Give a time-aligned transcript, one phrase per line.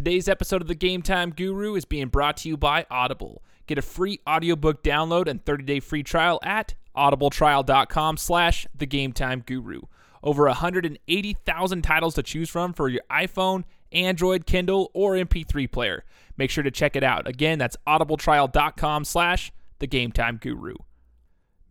[0.00, 3.42] Today's episode of the Game Time Guru is being brought to you by Audible.
[3.66, 9.42] Get a free audiobook download and 30-day free trial at audibletrial.com slash the Game Time
[9.44, 9.82] Guru.
[10.22, 16.04] Over 180,000 titles to choose from for your iPhone, Android, Kindle, or MP3 player.
[16.38, 17.28] Make sure to check it out.
[17.28, 20.76] Again, that's audibletrial.com slash the Game Time Guru.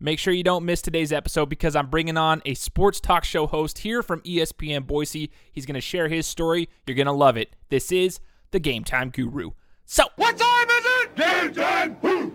[0.02, 3.46] Make sure you don't miss today's episode because I'm bringing on a sports talk show
[3.46, 5.30] host here from ESPN Boise.
[5.52, 6.70] He's going to share his story.
[6.86, 7.54] You're going to love it.
[7.68, 8.18] This is
[8.50, 9.50] the Game Time Guru.
[9.84, 11.16] So, What time is it?
[11.16, 11.96] Game time!
[12.00, 12.34] Woo!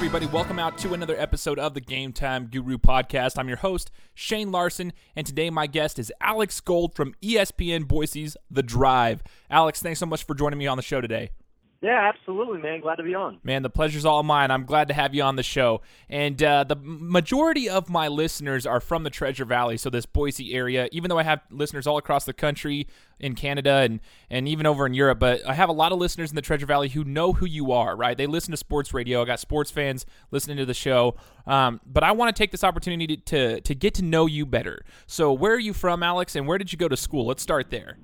[0.00, 0.24] Everybody?
[0.24, 3.38] Welcome out to another episode of the Game Time Guru podcast.
[3.38, 8.34] I'm your host, Shane Larson, and today my guest is Alex Gold from ESPN Boise's
[8.50, 9.22] The Drive.
[9.50, 11.32] Alex, thanks so much for joining me on the show today.
[11.82, 12.80] Yeah, absolutely, man.
[12.80, 13.38] Glad to be on.
[13.42, 14.50] Man, the pleasure's all mine.
[14.50, 15.80] I'm glad to have you on the show.
[16.10, 20.52] And uh, the majority of my listeners are from the Treasure Valley, so this Boise
[20.52, 22.86] area, even though I have listeners all across the country,
[23.18, 25.18] in Canada, and, and even over in Europe.
[25.18, 27.72] But I have a lot of listeners in the Treasure Valley who know who you
[27.72, 28.16] are, right?
[28.16, 29.22] They listen to sports radio.
[29.22, 31.16] I got sports fans listening to the show.
[31.46, 34.44] Um, but I want to take this opportunity to, to, to get to know you
[34.44, 34.84] better.
[35.06, 37.26] So, where are you from, Alex, and where did you go to school?
[37.26, 37.96] Let's start there.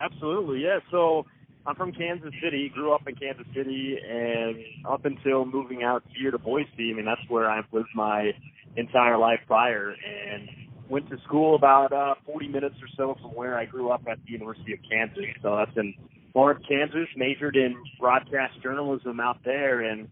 [0.00, 0.78] Absolutely, yeah.
[0.90, 1.26] So
[1.66, 2.70] I'm from Kansas City.
[2.74, 4.56] Grew up in Kansas City, and
[4.88, 8.30] up until moving out here to Boise, I mean that's where I've lived my
[8.76, 10.48] entire life prior, and
[10.88, 14.18] went to school about uh, 40 minutes or so from where I grew up at
[14.24, 15.24] the University of Kansas.
[15.42, 15.94] So that's in
[16.34, 17.08] Lawrence, Kansas.
[17.16, 20.08] Majored in broadcast journalism out there, and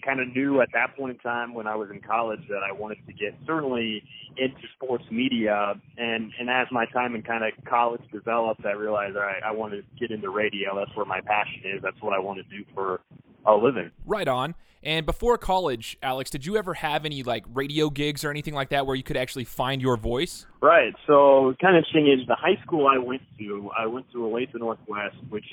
[0.00, 2.72] kind of knew at that point in time when I was in college that I
[2.72, 4.02] wanted to get certainly
[4.36, 5.74] into sports media.
[5.96, 9.52] And and as my time in kind of college developed I realized all right I
[9.52, 10.76] want to get into radio.
[10.76, 11.82] That's where my passion is.
[11.82, 13.00] That's what I want to do for
[13.46, 13.90] a living.
[14.06, 14.54] Right on.
[14.82, 18.70] And before college, Alex, did you ever have any like radio gigs or anything like
[18.70, 20.46] that where you could actually find your voice?
[20.62, 20.94] Right.
[21.06, 24.54] So kind of thing is the high school I went to, I went to Olathe
[24.54, 25.44] Northwest, which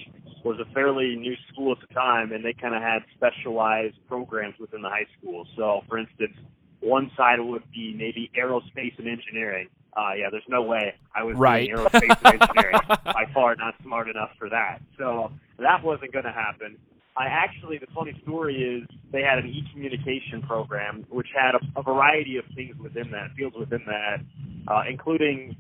[0.46, 4.56] was a fairly new school at the time, and they kind of had specialized programs
[4.60, 5.46] within the high school.
[5.58, 6.34] So, for instance,
[6.80, 9.68] one side would be maybe aerospace and engineering.
[9.98, 11.70] Uh, yeah, there's no way I was Right.
[11.70, 12.80] aerospace and engineering.
[13.04, 14.80] By far not smart enough for that.
[14.98, 16.78] So that wasn't going to happen.
[17.18, 21.84] I actually, the funny story is they had an e-communication program which had a, a
[21.84, 24.18] variety of things within that, fields within that,
[24.72, 25.56] uh, including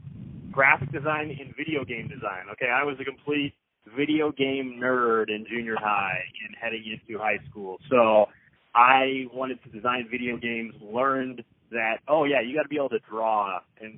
[0.51, 2.45] graphic design and video game design.
[2.51, 3.53] Okay, I was a complete
[3.95, 7.78] video game nerd in junior high and heading into high school.
[7.89, 8.28] So
[8.75, 12.89] I wanted to design video games, learned that, oh yeah, you got to be able
[12.89, 13.97] to draw and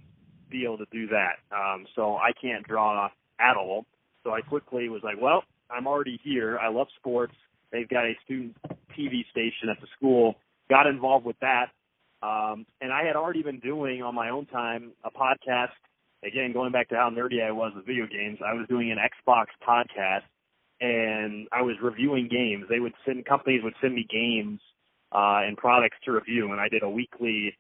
[0.50, 1.44] be able to do that.
[1.54, 3.10] Um, so I can't draw
[3.40, 3.86] at all.
[4.24, 6.58] So I quickly was like, well, I'm already here.
[6.58, 7.34] I love sports.
[7.72, 8.56] They've got a student
[8.98, 10.36] TV station at the school.
[10.70, 11.68] Got involved with that.
[12.22, 15.78] Um, and I had already been doing on my own time a podcast.
[16.24, 18.98] Again, going back to how nerdy I was with video games, I was doing an
[18.98, 20.24] Xbox podcast
[20.82, 22.66] and I was reviewing games.
[22.70, 24.60] They would send companies would send me games
[25.12, 27.58] uh, and products to review, and I did a weekly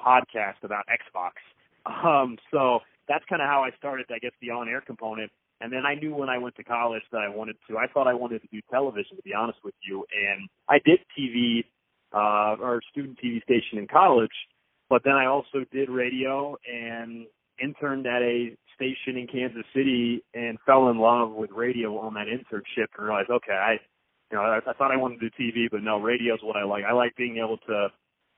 [0.00, 1.32] podcast about Xbox.
[1.86, 5.30] Um, so that's kind of how I started, I guess, the on-air component.
[5.60, 7.78] And then I knew when I went to college that I wanted to.
[7.78, 10.04] I thought I wanted to do television, to be honest with you.
[10.12, 11.64] And I did TV,
[12.12, 14.30] uh, or student TV station in college,
[14.88, 17.26] but then I also did radio and
[17.62, 22.26] interned at a station in Kansas City and fell in love with radio on that
[22.26, 23.72] internship and realized, okay, I,
[24.30, 26.56] you know, I, I thought I wanted to do TV, but no, radio is what
[26.56, 26.84] I like.
[26.84, 27.88] I like being able to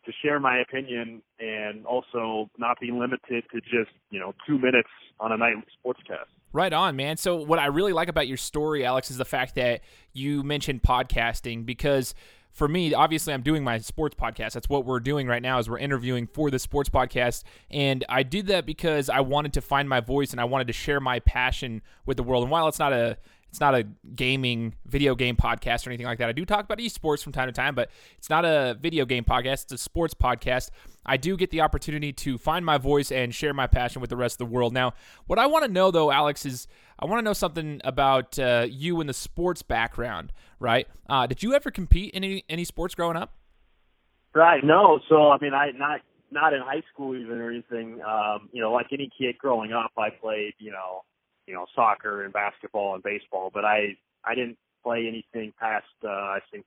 [0.04, 4.88] to share my opinion and also not be limited to just you know two minutes
[5.20, 6.37] on a nightly sportscast.
[6.52, 7.16] Right on, man.
[7.16, 9.82] So what I really like about your story, Alex, is the fact that
[10.12, 12.14] you mentioned podcasting because
[12.50, 14.52] for me, obviously I'm doing my sports podcast.
[14.52, 17.44] That's what we're doing right now is we're interviewing for the sports podcast.
[17.70, 20.72] And I did that because I wanted to find my voice and I wanted to
[20.72, 22.42] share my passion with the world.
[22.42, 23.18] And while it's not a
[23.48, 26.28] it's not a gaming video game podcast or anything like that.
[26.28, 29.24] I do talk about esports from time to time, but it's not a video game
[29.24, 29.64] podcast.
[29.64, 30.70] It's a sports podcast.
[31.06, 34.16] I do get the opportunity to find my voice and share my passion with the
[34.16, 34.74] rest of the world.
[34.74, 34.92] Now,
[35.26, 36.68] what I want to know though, Alex, is
[36.98, 40.32] I want to know something about uh, you and the sports background.
[40.60, 40.86] Right?
[41.08, 43.32] Uh, did you ever compete in any any sports growing up?
[44.34, 44.62] Right.
[44.62, 45.00] No.
[45.08, 46.00] So I mean, I not
[46.30, 48.02] not in high school even or anything.
[48.02, 51.04] Um, you know, like any kid growing up, I played you know
[51.48, 56.08] you know soccer and basketball and baseball, but I I didn't play anything past uh,
[56.08, 56.66] I think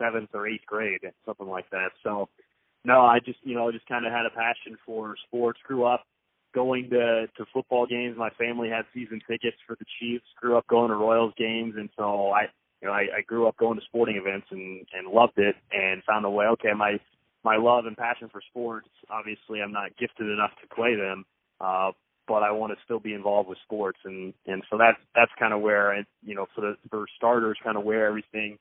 [0.00, 1.90] seventh or eighth grade, something like that.
[2.02, 2.28] So
[2.84, 5.58] no, I just you know just kind of had a passion for sports.
[5.66, 6.04] Grew up
[6.54, 8.16] going to to football games.
[8.16, 10.26] My family had season tickets for the Chiefs.
[10.40, 12.42] Grew up going to Royals games, and so I,
[12.80, 16.02] you know, I, I grew up going to sporting events and and loved it, and
[16.04, 16.46] found a way.
[16.46, 16.98] Okay, my
[17.42, 18.88] my love and passion for sports.
[19.10, 21.24] Obviously, I'm not gifted enough to play them,
[21.60, 21.90] uh,
[22.26, 25.52] but I want to still be involved with sports, and and so that's that's kind
[25.52, 28.58] of where I, you know, for the for starters, kind of where everything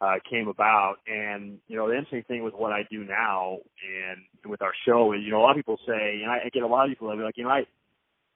[0.00, 0.96] uh, came about.
[1.06, 5.12] And you know, the interesting thing with what I do now and with our show
[5.12, 6.90] is, you know, a lot of people say, and I, I get a lot of
[6.90, 7.64] people that be like, you know, I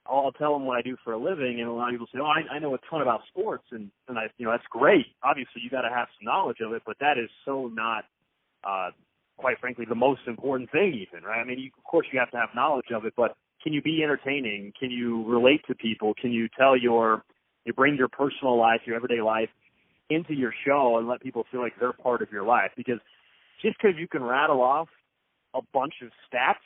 [0.08, 2.20] I'll tell them what I do for a living, and a lot of people say,
[2.20, 5.06] "Oh, I, I know a ton about sports," and and I, you know, that's great.
[5.22, 8.04] Obviously, you got to have some knowledge of it, but that is so not,
[8.64, 8.90] uh,
[9.36, 11.40] quite frankly, the most important thing, even right?
[11.40, 13.82] I mean, you, of course, you have to have knowledge of it, but can you
[13.82, 14.72] be entertaining?
[14.78, 16.14] Can you relate to people?
[16.14, 17.24] Can you tell your,
[17.64, 19.48] you bring your personal life, your everyday life,
[20.08, 22.70] into your show and let people feel like they're part of your life.
[22.76, 23.00] Because
[23.60, 24.86] just because you can rattle off
[25.52, 26.62] a bunch of stats,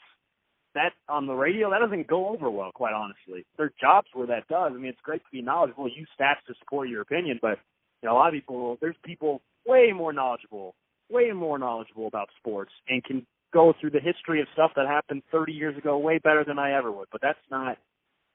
[0.74, 3.46] that on the radio, that doesn't go over well, quite honestly.
[3.56, 4.72] There are jobs where that does.
[4.74, 7.58] I mean, it's great to be knowledgeable, use stats to support your opinion, but
[8.02, 10.74] you know, a lot of people, there's people way more knowledgeable,
[11.08, 15.22] way more knowledgeable about sports and can go through the history of stuff that happened
[15.32, 17.08] 30 years ago way better than I ever would.
[17.10, 17.78] But that's not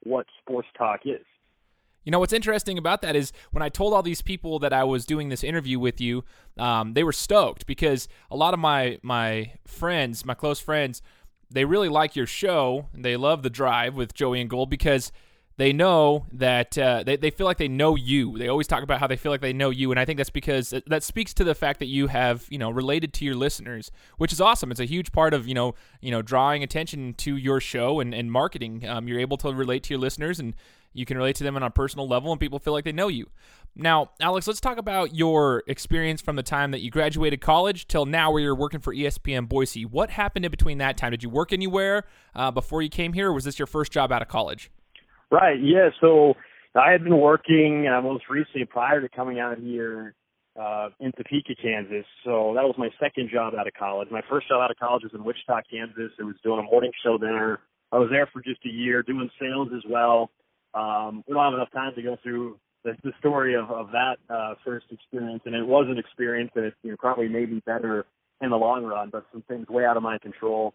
[0.02, 1.24] what sports talk is.
[2.04, 4.84] You know what's interesting about that is when I told all these people that I
[4.84, 6.22] was doing this interview with you,
[6.56, 11.02] um, they were stoked because a lot of my my friends, my close friends,
[11.50, 12.86] they really like your show.
[12.94, 15.10] They love the drive with Joey and Gold because
[15.58, 18.36] they know that uh, they, they feel like they know you.
[18.36, 20.30] They always talk about how they feel like they know you, and I think that's
[20.30, 23.90] because that speaks to the fact that you have you know related to your listeners,
[24.18, 24.70] which is awesome.
[24.70, 28.14] It's a huge part of you know you know drawing attention to your show and,
[28.14, 28.86] and marketing.
[28.86, 30.54] Um, you're able to relate to your listeners, and
[30.92, 33.08] you can relate to them on a personal level, and people feel like they know
[33.08, 33.28] you.
[33.74, 38.06] Now, Alex, let's talk about your experience from the time that you graduated college till
[38.06, 39.84] now, where you're working for ESPN Boise.
[39.86, 41.10] What happened in between that time?
[41.10, 42.04] Did you work anywhere
[42.34, 44.70] uh, before you came here, or was this your first job out of college?
[45.30, 45.58] Right.
[45.60, 45.90] Yeah.
[46.00, 46.34] So
[46.74, 50.14] I had been working uh, most recently prior to coming out here
[50.60, 52.06] uh, in Topeka, Kansas.
[52.24, 54.08] So that was my second job out of college.
[54.10, 56.12] My first job out of college was in Wichita, Kansas.
[56.18, 57.60] It was doing a morning show there.
[57.92, 60.30] I was there for just a year doing sales as well.
[60.74, 64.16] Um, we don't have enough time to go through the, the story of, of that
[64.28, 68.04] uh, first experience, and it was an experience that you know, probably made me better
[68.40, 70.74] in the long run, but some things way out of my control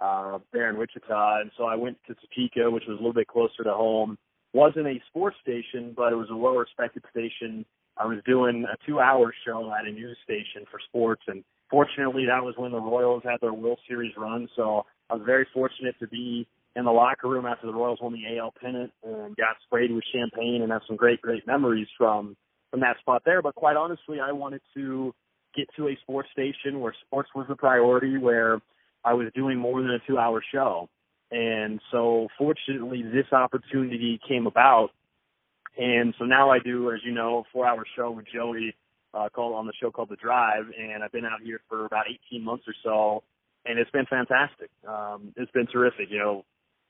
[0.00, 1.40] uh, there in Wichita.
[1.40, 4.18] And so I went to Topeka, which was a little bit closer to home.
[4.52, 7.64] Wasn't a sports station, but it was a well respected station.
[7.96, 12.26] I was doing a two hour show at a news station for sports and fortunately
[12.26, 14.48] that was when the Royals had their World Series run.
[14.56, 16.46] So I was very fortunate to be
[16.76, 20.04] in the locker room after the Royals won the AL pennant and got sprayed with
[20.12, 22.36] champagne and have some great, great memories from
[22.70, 23.42] from that spot there.
[23.42, 25.14] But quite honestly, I wanted to
[25.56, 28.60] get to a sports station where sports was a priority, where
[29.04, 30.88] I was doing more than a two hour show.
[31.30, 34.90] And so fortunately this opportunity came about.
[35.76, 38.74] And so now I do, as you know, a four hour show with Joey,
[39.14, 40.64] uh, called on the show called The Drive.
[40.78, 43.22] And I've been out here for about 18 months or so.
[43.64, 44.70] And it's been fantastic.
[44.86, 46.06] Um, it's been terrific.
[46.10, 46.44] You know,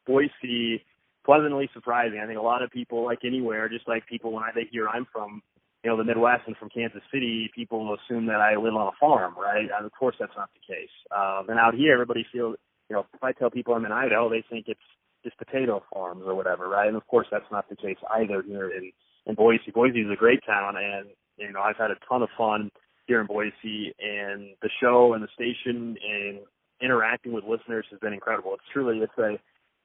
[0.06, 0.84] Boise,
[1.24, 2.20] pleasantly surprising.
[2.20, 4.88] I think a lot of people, like anywhere, just like people when I they hear
[4.88, 5.42] I'm from,
[5.88, 8.96] you know, the Midwest and from Kansas City, people assume that I live on a
[9.00, 9.68] farm, right?
[9.74, 10.92] And of course, that's not the case.
[11.16, 12.56] Um, and out here, everybody feels,
[12.90, 14.84] you know, if I tell people I'm in Idaho, they think it's
[15.24, 16.88] just potato farms or whatever, right?
[16.88, 18.92] And of course, that's not the case either here in
[19.24, 19.70] in Boise.
[19.72, 22.70] Boise is a great town, and you know, I've had a ton of fun
[23.06, 26.40] here in Boise, and the show and the station and
[26.82, 28.52] interacting with listeners has been incredible.
[28.52, 29.40] It's truly, it's a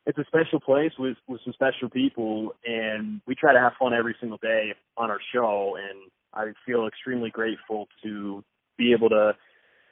[0.05, 3.93] it's a special place with with some special people, and we try to have fun
[3.93, 5.75] every single day on our show.
[5.77, 8.43] And I feel extremely grateful to
[8.77, 9.33] be able to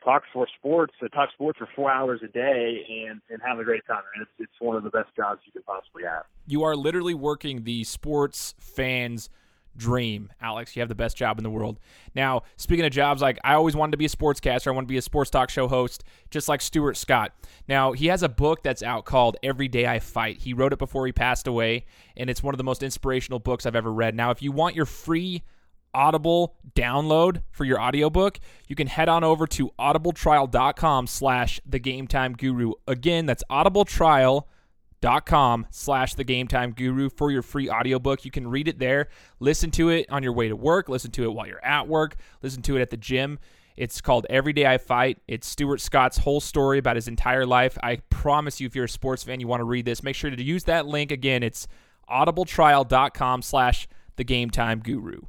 [0.04, 3.64] talk for sports, to talk sports for four hours a day, and and have a
[3.64, 4.04] great time.
[4.16, 6.24] And it's it's one of the best jobs you can possibly have.
[6.46, 9.30] You are literally working the sports fans
[9.76, 10.76] dream, Alex.
[10.76, 11.80] You have the best job in the world.
[12.16, 14.68] Now, speaking of jobs, like I always wanted to be a sportscaster.
[14.68, 17.34] I want to be a sports talk show host, just like Stuart Scott.
[17.68, 20.38] Now, he has a book that's out called Every Day I Fight.
[20.40, 21.86] He wrote it before he passed away,
[22.16, 24.16] and it's one of the most inspirational books I've ever read.
[24.16, 25.44] Now, if you want your free
[25.94, 32.08] Audible download for your audiobook, you can head on over to audibletrial.com slash the game
[32.08, 32.72] time guru.
[32.88, 34.46] Again, that's audibletrial.com
[35.02, 38.24] dot com slash the game time guru for your free audiobook.
[38.24, 39.10] You can read it there.
[39.40, 40.90] Listen to it on your way to work.
[40.90, 42.16] Listen to it while you're at work.
[42.42, 43.40] Listen to it at the gym.
[43.78, 45.20] It's called every day i fight.
[45.28, 47.78] It's stuart scott's whole story about his entire life.
[47.82, 50.30] I promise you if you're a sports fan you want to read this make sure
[50.30, 51.12] to use that link.
[51.12, 51.68] Again it's
[52.10, 55.22] audibletrial.com slash the game time guru.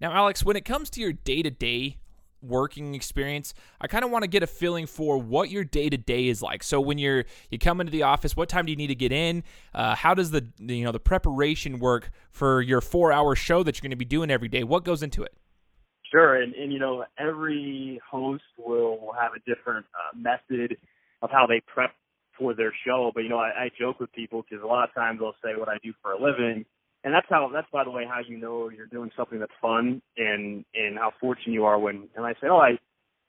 [0.00, 1.98] Now alex when it comes to your day-to-day
[2.44, 5.96] working experience, I kind of want to get a feeling for what your day to
[5.96, 6.62] day is like.
[6.62, 9.12] So when you're you come into the office, what time do you need to get
[9.12, 9.42] in?
[9.74, 13.76] Uh, how does the you know the preparation work for your four hour show that
[13.76, 14.64] you're going to be doing every day?
[14.64, 15.34] What goes into it?
[16.10, 20.76] Sure, and and you know every host will have a different uh, method
[21.22, 21.92] of how they prep
[22.38, 23.10] for their show.
[23.14, 25.58] But you know, I, I joke with people because a lot of times they'll say
[25.58, 26.64] what I do for a living,
[27.04, 30.00] and that's how that's by the way how you know you're doing something that's fun
[30.16, 32.08] and and how fortunate you are when.
[32.16, 32.78] And I say, oh, I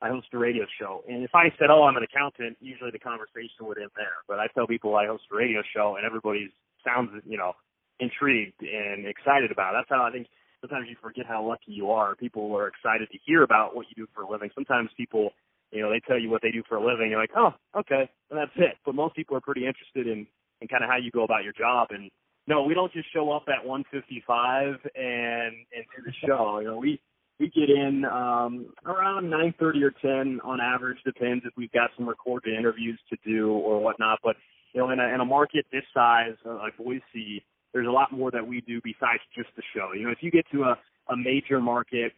[0.01, 2.99] I host a radio show, and if I said, oh, I'm an accountant, usually the
[2.99, 4.23] conversation would end there.
[4.27, 6.51] But I tell people I host a radio show, and everybody
[6.83, 7.53] sounds you know
[7.99, 9.75] intrigued and excited about.
[9.75, 9.83] It.
[9.83, 10.27] That's how I think
[10.61, 12.15] sometimes you forget how lucky you are.
[12.15, 14.49] People are excited to hear about what you do for a living.
[14.55, 15.31] Sometimes people,
[15.71, 17.09] you know, they tell you what they do for a living.
[17.09, 18.75] You're like, oh, okay, and that's it.
[18.85, 20.27] But most people are pretty interested in
[20.61, 21.89] in kind of how you go about your job.
[21.91, 22.09] And
[22.47, 26.59] no, we don't just show up at 155 and and do the show.
[26.59, 26.99] You know, we
[27.39, 30.97] we get in um, around 9:30 or 10 on average.
[31.03, 34.19] Depends if we've got some recorded interviews to do or whatnot.
[34.23, 34.35] But
[34.73, 38.11] you know, in a, in a market this size, uh, like Boise, there's a lot
[38.11, 39.91] more that we do besides just the show.
[39.93, 40.77] You know, if you get to a,
[41.09, 42.13] a major market,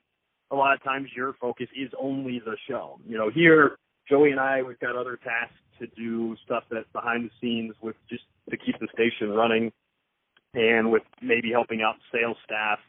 [0.51, 2.99] a lot of times your focus is only the show.
[3.07, 3.77] You know, here,
[4.09, 7.95] Joey and I, we've got other tasks to do, stuff that's behind the scenes with
[8.09, 9.71] just to keep the station running
[10.57, 12.79] and with maybe helping out sales staff,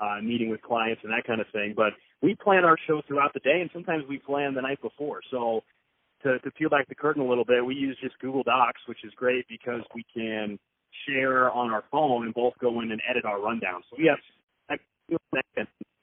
[0.00, 1.74] uh, meeting with clients and that kind of thing.
[1.76, 1.92] But
[2.22, 5.20] we plan our show throughout the day and sometimes we plan the night before.
[5.30, 5.64] So
[6.22, 9.04] to, to peel back the curtain a little bit, we use just Google Docs, which
[9.04, 10.58] is great because we can
[11.06, 13.82] share on our phone and both go in and edit our rundown.
[13.90, 14.18] So we have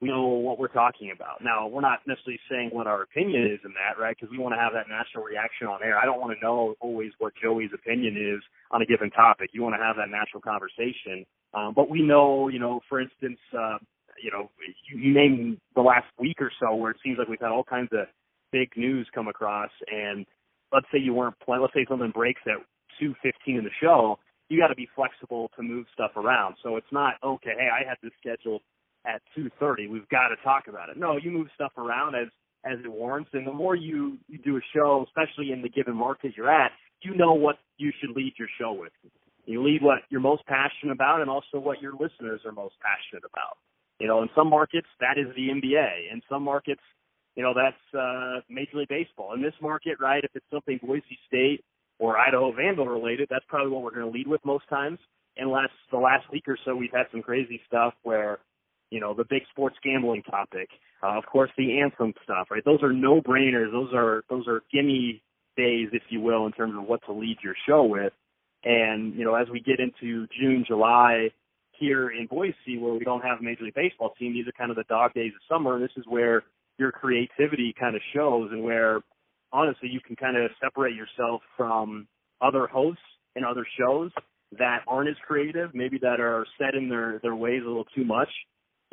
[0.03, 1.39] we know what we're talking about.
[1.41, 4.13] Now, we're not necessarily saying what our opinion is in that, right?
[4.19, 5.97] Because we want to have that natural reaction on air.
[5.97, 9.51] I don't want to know always what Joey's opinion is on a given topic.
[9.53, 11.23] You want to have that natural conversation.
[11.53, 13.77] Um, but we know, you know, for instance, uh,
[14.21, 14.51] you know,
[14.91, 17.63] you, you name the last week or so where it seems like we've had all
[17.63, 18.07] kinds of
[18.51, 20.25] big news come across, and
[20.73, 21.61] let's say you weren't playing.
[21.61, 22.59] Let's say something breaks at
[22.99, 24.19] 2:15 in the show
[24.49, 26.55] you got to be flexible to move stuff around.
[26.61, 27.53] So it's not okay.
[27.57, 28.61] Hey, I had this scheduled
[29.05, 29.89] at 2:30.
[29.89, 30.97] We've got to talk about it.
[30.97, 32.27] No, you move stuff around as
[32.65, 33.29] as it warrants.
[33.33, 36.71] And the more you you do a show, especially in the given market you're at,
[37.01, 38.91] you know what you should lead your show with.
[39.45, 43.23] You lead what you're most passionate about, and also what your listeners are most passionate
[43.29, 43.57] about.
[43.99, 46.11] You know, in some markets that is the NBA.
[46.11, 46.81] In some markets,
[47.35, 49.33] you know, that's uh, Major League Baseball.
[49.33, 51.63] In this market, right, if it's something Boise State
[51.99, 54.99] or Idaho Vandal related, that's probably what we're going to lead with most times.
[55.35, 58.39] Unless the last week or so we've had some crazy stuff where,
[58.89, 60.69] you know, the big sports gambling topic,
[61.03, 62.63] uh, of course the anthem stuff, right?
[62.63, 63.71] Those are no brainers.
[63.71, 65.21] Those are those are gimme
[65.57, 68.13] days, if you will, in terms of what to lead your show with.
[68.63, 71.29] And you know, as we get into June, July
[71.71, 74.71] here in Boise, where we don't have a Major League Baseball team, these are kind
[74.71, 75.75] of the dog days of summer.
[75.75, 76.43] And this is where
[76.77, 79.01] your creativity kind of shows, and where
[79.51, 82.07] honestly, you can kind of separate yourself from
[82.41, 83.01] other hosts
[83.35, 84.11] and other shows
[84.57, 88.05] that aren't as creative, maybe that are set in their their ways a little too
[88.05, 88.29] much.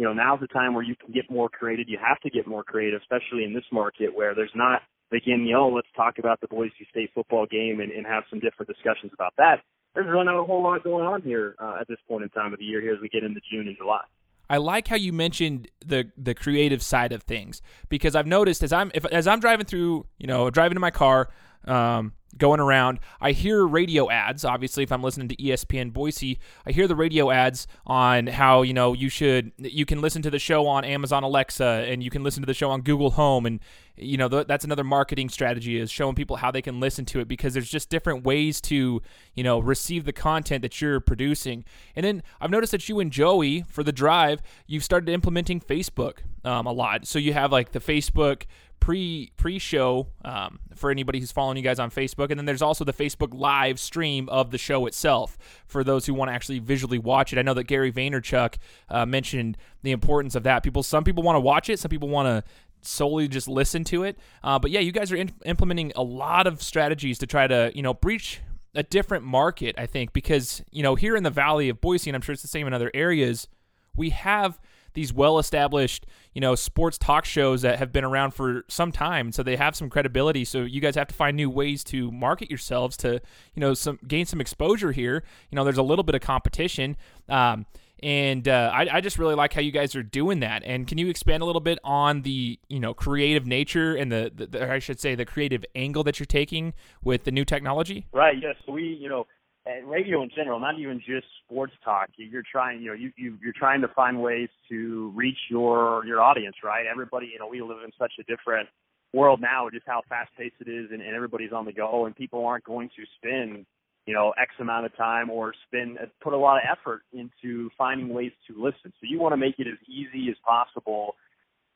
[0.00, 1.87] You know, now's the time where you can get more creative.
[1.87, 4.80] You have to get more creative, especially in this market where there's not
[5.12, 8.40] again, you know, let's talk about the Boise State football game and, and have some
[8.40, 9.57] different discussions about that.
[9.95, 12.54] There's really not a whole lot going on here uh, at this point in time
[12.54, 14.00] of the year here as we get into June and July.
[14.49, 18.73] I like how you mentioned the the creative side of things because I've noticed as
[18.73, 21.28] I'm if, as I'm driving through, you know, driving in my car,
[21.67, 24.45] um, going around, I hear radio ads.
[24.45, 28.73] Obviously, if I'm listening to ESPN Boise, I hear the radio ads on how you
[28.73, 32.23] know you should you can listen to the show on Amazon Alexa and you can
[32.23, 33.61] listen to the show on Google Home and
[34.00, 37.21] you know th- that's another marketing strategy is showing people how they can listen to
[37.21, 39.02] it because there's just different ways to
[39.35, 41.64] you know receive the content that you're producing
[41.95, 46.19] and then i've noticed that you and joey for the drive you've started implementing facebook
[46.45, 48.45] um, a lot so you have like the facebook
[48.80, 52.62] pre pre show um, for anybody who's following you guys on Facebook, and then there's
[52.62, 56.58] also the Facebook live stream of the show itself for those who want to actually
[56.58, 57.38] visually watch it.
[57.38, 58.56] I know that Gary Vaynerchuk
[58.88, 60.62] uh, mentioned the importance of that.
[60.62, 62.50] People, some people want to watch it, some people want to
[62.82, 64.18] solely just listen to it.
[64.42, 67.70] Uh, but yeah, you guys are in- implementing a lot of strategies to try to
[67.75, 68.40] you know breach
[68.75, 69.75] a different market.
[69.78, 72.42] I think because you know here in the Valley of Boise, and I'm sure it's
[72.42, 73.49] the same in other areas,
[73.94, 74.60] we have
[74.94, 79.42] these well-established, you know, sports talk shows that have been around for some time, so
[79.42, 80.44] they have some credibility.
[80.44, 83.20] So you guys have to find new ways to market yourselves to,
[83.54, 85.23] you know, some gain some exposure here.
[85.50, 86.97] You know, there's a little bit of competition.
[87.28, 87.66] Um,
[88.02, 90.62] and uh, I, I, just really like how you guys are doing that.
[90.64, 94.32] And can you expand a little bit on the you know creative nature and the,
[94.35, 98.06] the, the I should say the creative angle that you're taking with the new technology?
[98.12, 98.37] Right.
[98.40, 98.56] Yes.
[98.66, 99.26] we you know
[99.67, 102.09] and radio in general, not even just sports talk.
[102.17, 106.21] You're trying, you know, you, you you're trying to find ways to reach your your
[106.21, 106.87] audience, right?
[106.90, 108.69] Everybody, you know, we live in such a different
[109.12, 112.14] world now, just how fast paced it is, and, and everybody's on the go, and
[112.14, 113.67] people aren't going to spend,
[114.07, 117.71] you know, X amount of time or spend uh, put a lot of effort into
[117.76, 118.93] finding ways to listen.
[119.00, 121.17] So you want to make it as easy as possible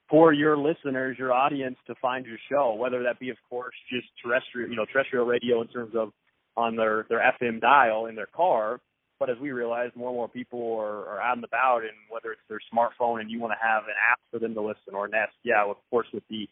[0.08, 4.06] for your listeners, your audience to find your show, whether that be, of course, just
[4.22, 6.12] terrestrial, you know, terrestrial radio in terms of
[6.56, 8.80] on their their FM dial in their car.
[9.20, 12.32] But as we realize, more and more people are, are out and about, and whether
[12.32, 15.06] it's their smartphone and you want to have an app for them to listen or
[15.06, 16.48] Nest, yeah, of course, with the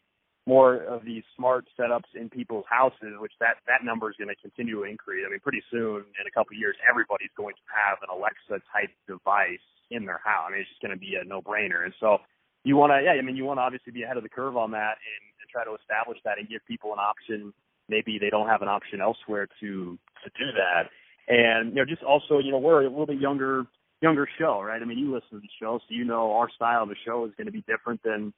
[0.47, 4.40] more of these smart setups in people's houses, which that that number is going to
[4.42, 5.23] continue to increase.
[5.26, 8.62] I mean, pretty soon in a couple of years, everybody's going to have an Alexa
[8.71, 10.49] type device in their house.
[10.49, 11.85] I mean, it's just going to be a no brainer.
[11.85, 12.18] And so
[12.64, 14.56] you want to, yeah, I mean, you want to obviously be ahead of the curve
[14.56, 17.54] on that and, and try to establish that and give people an option
[17.92, 20.88] maybe they don't have an option elsewhere to to do that.
[21.28, 23.66] And you know, just also, you know, we're a little bit younger
[24.00, 24.80] younger show, right?
[24.82, 27.25] I mean, you listen to the show, so you know our style of the show
[27.26, 28.32] is going to be different than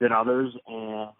[0.00, 1.10] than others, and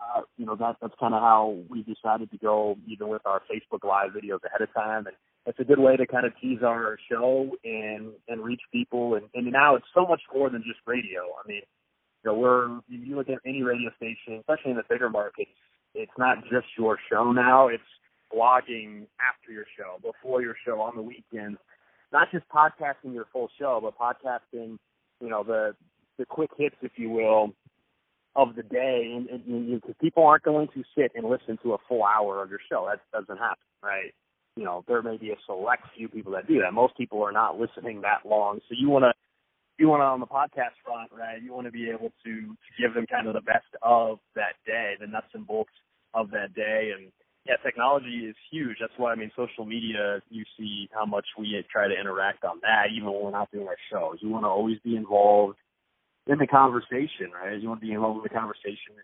[0.00, 3.40] uh, you know that that's kind of how we decided to go, even with our
[3.50, 6.62] Facebook Live videos ahead of time, and it's a good way to kind of tease
[6.62, 9.14] our show and and reach people.
[9.14, 11.22] And, and now it's so much more than just radio.
[11.42, 11.62] I mean,
[12.22, 15.50] you know, we're you look at any radio station, especially in the bigger markets,
[15.94, 17.68] it's not just your show now.
[17.68, 17.82] It's
[18.32, 21.58] blogging after your show, before your show, on the weekends.
[22.12, 24.78] Not just podcasting your full show, but podcasting,
[25.20, 25.74] you know, the
[26.18, 27.54] the quick hits, if you will,
[28.36, 29.12] of the day.
[29.16, 32.50] And, and, and people aren't going to sit and listen to a full hour of
[32.50, 32.88] your show.
[32.90, 34.12] That doesn't happen, right?
[34.56, 36.74] You know, there may be a select few people that do that.
[36.74, 38.60] Most people are not listening that long.
[38.68, 39.12] So you want to
[39.80, 41.42] you want to on the podcast front, right?
[41.42, 44.60] You want to be able to to give them kind of the best of that
[44.66, 45.72] day, the nuts and bolts
[46.14, 47.10] of that day, and
[47.46, 48.76] yeah, technology is huge.
[48.80, 50.20] That's why I mean, social media.
[50.28, 53.66] You see how much we try to interact on that, even when we're not doing
[53.66, 54.18] our shows.
[54.20, 55.56] You want to always be involved
[56.26, 57.58] in the conversation, right?
[57.60, 59.00] You want to be involved in the conversation.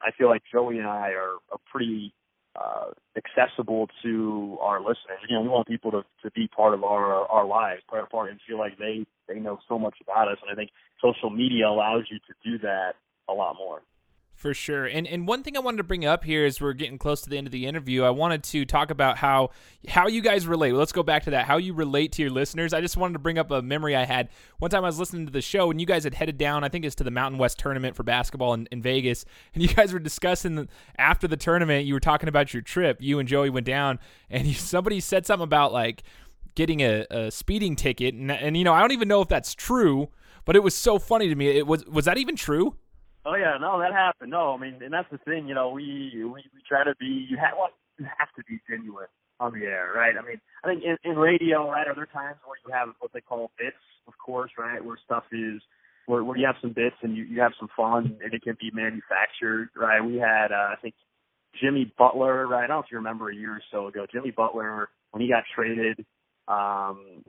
[0.00, 2.14] I feel like Joey and I are, are pretty
[2.56, 5.20] uh, accessible to our listeners.
[5.28, 8.10] You know, we want people to to be part of our our lives, part of
[8.10, 10.38] part, and feel like they they know so much about us.
[10.42, 12.94] And I think social media allows you to do that
[13.28, 13.82] a lot more.
[14.40, 14.86] For sure.
[14.86, 17.28] And and one thing I wanted to bring up here is we're getting close to
[17.28, 18.04] the end of the interview.
[18.04, 19.50] I wanted to talk about how
[19.86, 20.72] how you guys relate.
[20.72, 21.44] Let's go back to that.
[21.44, 22.72] How you relate to your listeners.
[22.72, 24.30] I just wanted to bring up a memory I had.
[24.58, 26.70] One time I was listening to the show and you guys had headed down, I
[26.70, 29.26] think it's to the Mountain West tournament for basketball in, in Vegas.
[29.52, 32.96] And you guys were discussing the, after the tournament, you were talking about your trip.
[33.02, 33.98] You and Joey went down
[34.30, 36.02] and you, somebody said something about like
[36.54, 39.54] getting a, a speeding ticket and, and you know, I don't even know if that's
[39.54, 40.08] true,
[40.46, 41.48] but it was so funny to me.
[41.48, 42.76] It was was that even true?
[43.24, 44.30] Oh yeah, no, that happened.
[44.30, 45.46] No, I mean, and that's the thing.
[45.46, 47.26] You know, we we, we try to be.
[47.28, 50.14] You have well, you have to be genuine on the air, right?
[50.16, 51.86] I mean, I think in, in radio, right?
[51.86, 54.82] Are there times where you have what they call bits, of course, right?
[54.82, 55.60] Where stuff is
[56.06, 58.56] where where you have some bits and you you have some fun and it can
[58.58, 60.00] be manufactured, right?
[60.00, 60.94] We had uh, I think
[61.60, 62.64] Jimmy Butler, right?
[62.64, 65.28] I don't know if you remember a year or so ago, Jimmy Butler when he
[65.28, 66.06] got traded,
[66.48, 67.22] um,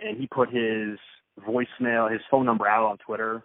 [0.00, 0.98] and he put his
[1.46, 3.44] voicemail, his phone number out on Twitter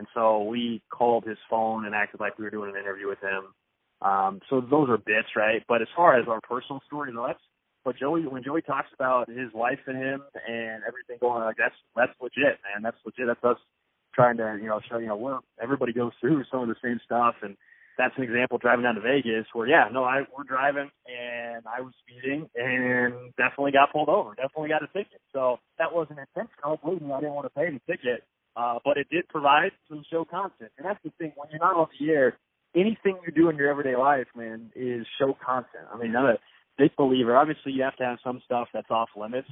[0.00, 3.20] and so we called his phone and acted like we were doing an interview with
[3.20, 3.52] him.
[4.00, 5.62] Um, so those are bits, right?
[5.68, 7.38] But as far as our personal story, you know, that's
[7.84, 11.58] but Joey when Joey talks about his life and him and everything going on, like
[11.58, 12.80] that's that's legit, man.
[12.82, 13.26] That's legit.
[13.26, 13.60] That's us
[14.14, 16.98] trying to, you know, show you know, we're everybody goes through some of the same
[17.04, 17.58] stuff and
[17.98, 21.82] that's an example driving down to Vegas where yeah, no, I we're driving and I
[21.82, 25.20] was speeding and definitely got pulled over, definitely got a ticket.
[25.34, 26.80] So that wasn't intentional.
[26.82, 28.24] Believe me, I didn't want to pay the ticket.
[28.56, 30.70] Uh, but it did provide some show content.
[30.76, 32.36] And that's the thing, when you're not on the air,
[32.74, 35.84] anything you do in your everyday life, man, is show content.
[35.92, 36.38] I mean, I'm a
[36.76, 37.36] big believer.
[37.36, 39.48] Obviously, you have to have some stuff that's off limits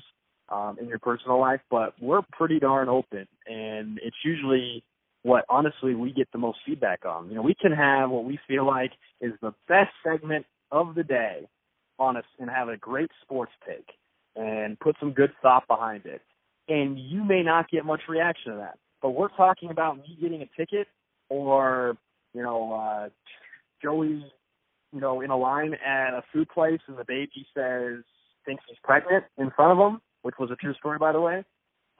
[0.49, 3.27] um, in your personal life, but we're pretty darn open.
[3.47, 4.83] And it's usually
[5.23, 7.29] what, honestly, we get the most feedback on.
[7.29, 11.05] You know, we can have what we feel like is the best segment of the
[11.05, 11.49] day
[11.99, 13.89] on us and have a great sports take
[14.37, 16.23] and put some good thought behind it.
[16.69, 20.43] And you may not get much reaction to that but we're talking about me getting
[20.43, 20.89] a ticket
[21.29, 21.97] or,
[22.35, 23.09] you know, uh,
[23.83, 24.25] Joey,
[24.93, 28.03] you know, in a line at a food place and the baby says,
[28.45, 31.45] thinks he's pregnant in front of him, which was a true story, by the way.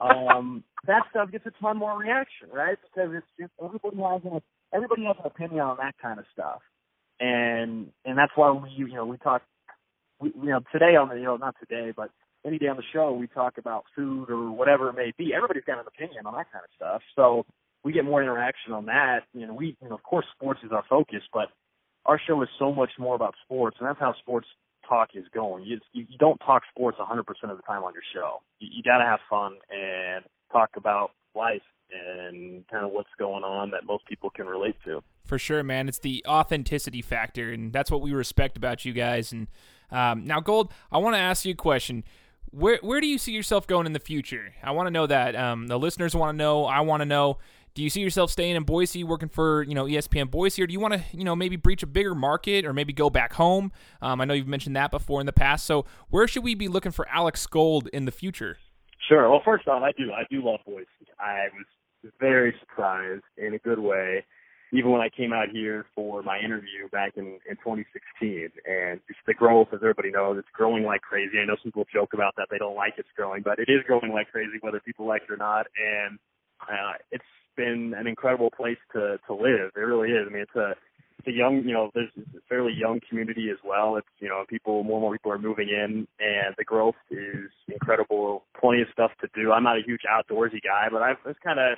[0.01, 2.77] Um, that stuff gets a ton more reaction, right?
[2.83, 4.41] Because it's just everybody has an
[4.73, 6.61] everybody has an opinion on that kind of stuff,
[7.19, 9.41] and and that's why we you know we talk
[10.19, 12.09] we you know today on the you know not today but
[12.45, 15.33] any day on the show we talk about food or whatever it may be.
[15.33, 17.01] Everybody's got an opinion on that kind of stuff.
[17.15, 17.45] So
[17.83, 19.21] we get more interaction on that.
[19.33, 21.47] You know, we you know, of course sports is our focus, but
[22.05, 24.47] our show is so much more about sports and that's how sports
[24.87, 25.63] talk is going.
[25.65, 28.41] You you, don't talk sports 100% of the time on your show.
[28.59, 33.43] You, you got to have fun and talk about life and kind of what's going
[33.43, 35.01] on that most people can relate to.
[35.25, 35.87] For sure, man.
[35.87, 39.31] It's the authenticity factor, and that's what we respect about you guys.
[39.31, 39.47] And
[39.91, 42.03] um, now, Gold, I want to ask you a question.
[42.51, 44.53] Where where do you see yourself going in the future?
[44.63, 45.35] I want to know that.
[45.35, 46.65] Um, the listeners want to know.
[46.65, 47.37] I want to know.
[47.75, 50.73] Do you see yourself staying in Boise, working for you know ESPN Boise, or do
[50.73, 53.71] you want to you know maybe breach a bigger market, or maybe go back home?
[54.01, 55.65] Um, I know you've mentioned that before in the past.
[55.65, 58.57] So where should we be looking for Alex Gold in the future?
[59.07, 59.29] Sure.
[59.29, 60.87] Well, first off, I do I do love Boise.
[61.19, 61.47] I
[62.03, 64.25] was very surprised in a good way
[64.71, 68.49] even when I came out here for my interview back in, in 2016.
[68.65, 71.39] And just the growth, as everybody knows, it's growing like crazy.
[71.41, 72.47] I know some people joke about that.
[72.51, 75.33] They don't like it's growing, but it is growing like crazy, whether people like it
[75.33, 75.67] or not.
[75.77, 76.19] And
[76.61, 77.23] uh, it's
[77.57, 79.71] been an incredible place to, to live.
[79.75, 80.27] It really is.
[80.27, 80.75] I mean, it's a,
[81.17, 83.97] it's a young, you know, there's a fairly young community as well.
[83.97, 87.49] It's, you know, people, more and more people are moving in and the growth is
[87.67, 88.45] incredible.
[88.59, 89.51] Plenty of stuff to do.
[89.51, 91.77] I'm not a huge outdoorsy guy, but I've, it's kind of,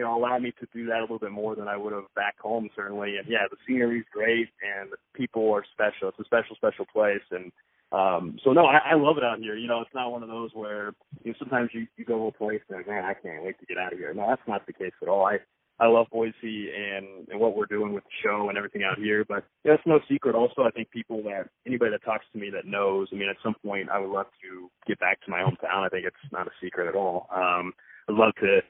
[0.00, 2.04] you know, allow me to do that a little bit more than I would have
[2.16, 3.18] back home, certainly.
[3.18, 6.08] And yeah, the scenery's great and the people are special.
[6.08, 7.20] It's a special, special place.
[7.30, 7.52] And
[7.92, 9.56] um so no, I, I love it out here.
[9.56, 12.24] You know, it's not one of those where you know, sometimes you, you go to
[12.28, 14.14] a place and man, I can't wait to get out of here.
[14.14, 15.26] No, that's not the case at all.
[15.26, 15.36] I
[15.78, 19.26] I love Boise and, and what we're doing with the show and everything out here.
[19.28, 20.34] But yeah, it's no secret.
[20.34, 23.08] Also, I think people that anybody that talks to me that knows.
[23.12, 25.84] I mean, at some point, I would love to get back to my hometown.
[25.84, 27.28] I think it's not a secret at all.
[27.34, 27.72] Um,
[28.08, 28.60] I'd love to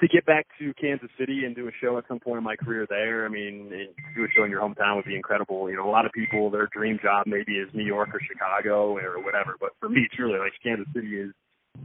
[0.00, 2.56] to get back to Kansas City and do a show at some point in my
[2.56, 3.24] career there.
[3.24, 3.70] I mean,
[4.16, 5.70] do a show in your hometown would be incredible.
[5.70, 8.96] You know, a lot of people, their dream job maybe is New York or Chicago
[8.96, 9.54] or whatever.
[9.60, 11.30] But for me, truly, like Kansas City is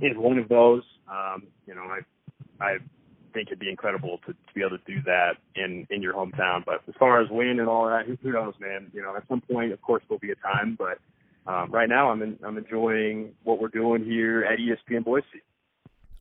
[0.01, 0.83] is one of those.
[1.07, 1.99] Um, you know, I
[2.63, 2.77] I
[3.33, 6.65] think it'd be incredible to, to be able to do that in in your hometown.
[6.65, 8.89] But as far as when and all that, who, who knows, man?
[8.91, 10.77] You know, at some point, of course, there'll be a time.
[10.77, 10.97] But
[11.51, 15.25] um, right now, I'm in, I'm enjoying what we're doing here at ESPN Boise.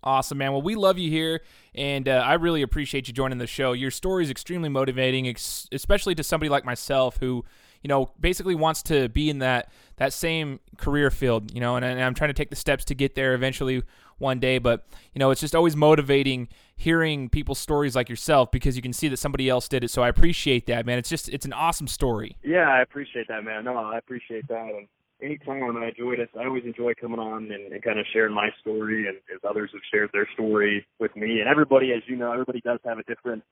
[0.02, 0.52] Awesome, man.
[0.52, 1.40] Well, we love you here,
[1.74, 3.72] and uh, I really appreciate you joining the show.
[3.72, 7.44] Your story is extremely motivating, ex- especially to somebody like myself who,
[7.82, 11.84] you know, basically wants to be in that that same career field, you know, and,
[11.84, 13.82] and I'm trying to take the steps to get there eventually
[14.18, 14.58] one day.
[14.58, 18.92] But you know, it's just always motivating hearing people's stories like yourself because you can
[18.92, 19.90] see that somebody else did it.
[19.90, 20.98] So I appreciate that, man.
[20.98, 22.36] It's just it's an awesome story.
[22.44, 23.64] Yeah, I appreciate that, man.
[23.64, 24.62] No, I appreciate that.
[24.62, 24.86] And
[25.22, 26.30] anytime I enjoyed it.
[26.38, 29.70] I always enjoy coming on and, and kind of sharing my story and as others
[29.72, 31.40] have shared their story with me.
[31.40, 33.42] And everybody, as you know, everybody does have a different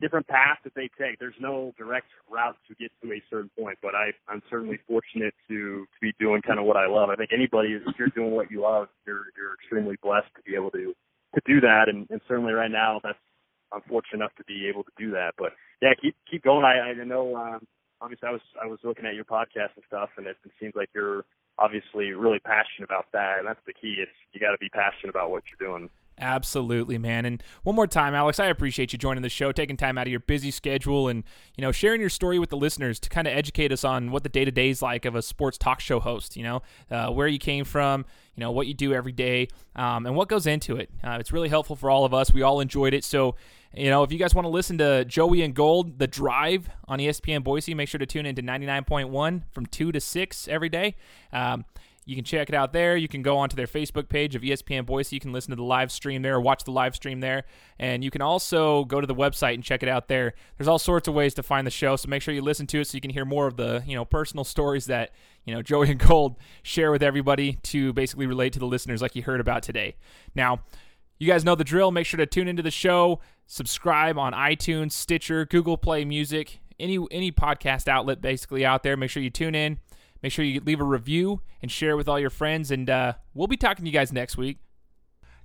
[0.00, 1.18] different path that they take.
[1.18, 5.34] There's no direct route to get to a certain point, but I, I'm certainly fortunate
[5.48, 7.10] to to be doing kind of what I love.
[7.10, 10.56] I think anybody, if you're doing what you love, you're you're extremely blessed to be
[10.56, 10.94] able to
[11.34, 11.88] to do that.
[11.88, 13.18] And, and certainly right now, that's
[13.72, 15.34] I'm fortunate enough to be able to do that.
[15.38, 16.64] But yeah, keep keep going.
[16.64, 17.58] I, I know uh,
[18.00, 20.74] obviously I was I was looking at your podcast and stuff, and it, it seems
[20.74, 21.24] like you're
[21.58, 23.96] obviously really passionate about that, and that's the key.
[23.98, 25.90] It's you got to be passionate about what you're doing.
[26.18, 27.24] Absolutely, man.
[27.24, 30.10] And one more time, Alex, I appreciate you joining the show, taking time out of
[30.10, 31.24] your busy schedule and,
[31.56, 34.22] you know, sharing your story with the listeners to kind of educate us on what
[34.22, 37.08] the day to day is like of a sports talk show host, you know, uh,
[37.08, 38.04] where you came from,
[38.36, 40.88] you know, what you do every day, um, and what goes into it.
[41.02, 42.32] Uh, it's really helpful for all of us.
[42.32, 43.02] We all enjoyed it.
[43.02, 43.34] So,
[43.74, 47.00] you know, if you guys want to listen to Joey and Gold, The Drive on
[47.00, 50.94] ESPN Boise, make sure to tune into 99.1 from 2 to 6 every day.
[51.32, 51.64] Um,
[52.06, 52.96] you can check it out there.
[52.96, 55.16] You can go onto their Facebook page of ESPN Boise.
[55.16, 57.44] You can listen to the live stream there or watch the live stream there.
[57.78, 60.34] And you can also go to the website and check it out there.
[60.58, 62.80] There's all sorts of ways to find the show, so make sure you listen to
[62.80, 65.12] it so you can hear more of the, you know, personal stories that,
[65.44, 69.16] you know, Joey and Gold share with everybody to basically relate to the listeners like
[69.16, 69.96] you heard about today.
[70.34, 70.60] Now,
[71.18, 71.90] you guys know the drill.
[71.90, 76.98] Make sure to tune into the show, subscribe on iTunes, Stitcher, Google Play Music, any
[77.10, 78.96] any podcast outlet basically out there.
[78.96, 79.78] Make sure you tune in.
[80.24, 82.70] Make sure you leave a review and share with all your friends.
[82.70, 84.56] And uh, we'll be talking to you guys next week.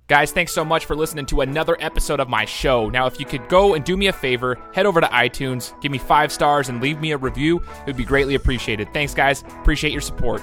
[0.08, 2.88] Guys, thanks so much for listening to another episode of my show.
[2.88, 5.92] Now, if you could go and do me a favor, head over to iTunes, give
[5.92, 8.88] me five stars, and leave me a review, it would be greatly appreciated.
[8.94, 9.42] Thanks, guys.
[9.60, 10.40] Appreciate your support.